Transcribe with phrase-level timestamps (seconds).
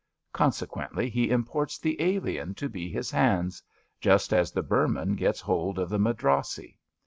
[0.33, 3.61] Consequently he imports the alien to be his hands—
[4.01, 6.79] ^just as thfe Burman gets hold of the Madrassi.